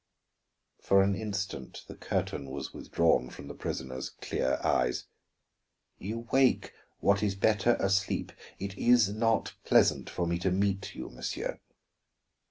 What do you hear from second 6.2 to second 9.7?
wake what is better asleep. It is not